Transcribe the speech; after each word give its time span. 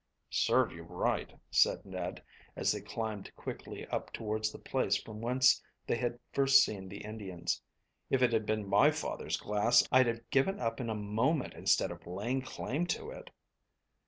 "Serve 0.31 0.71
you 0.71 0.81
right," 0.81 1.37
said 1.51 1.85
Ned, 1.85 2.23
as 2.55 2.71
they 2.71 2.81
climbed 2.81 3.31
quickly 3.35 3.85
up 3.89 4.11
towards 4.11 4.51
the 4.51 4.57
place 4.57 4.95
from 4.99 5.21
whence 5.21 5.61
they 5.85 5.95
had 5.95 6.17
first 6.33 6.63
seen 6.65 6.89
the 6.89 7.03
Indians. 7.05 7.61
"If 8.09 8.23
it 8.23 8.33
had 8.33 8.47
been 8.47 8.67
my 8.67 8.89
father's 8.89 9.37
glass 9.37 9.87
I'd 9.91 10.07
have 10.07 10.27
given 10.31 10.59
up 10.59 10.79
in 10.79 10.89
a 10.89 10.95
moment 10.95 11.53
instead 11.53 11.91
of 11.91 12.07
laying 12.07 12.41
claim 12.41 12.87
to 12.87 13.11
it." 13.11 13.29